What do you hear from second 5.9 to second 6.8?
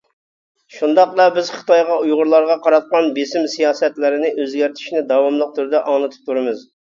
ئاڭلىتىپ تۇرىمىز.